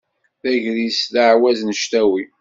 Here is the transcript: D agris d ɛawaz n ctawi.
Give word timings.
D 0.43 0.45
agris 0.53 1.01
d 1.13 1.15
ɛawaz 1.25 1.59
n 1.63 1.71
ctawi. 1.81 2.23